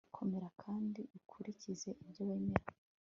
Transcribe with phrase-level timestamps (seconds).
[0.15, 2.65] komera kandi ukurikize ibyo wemera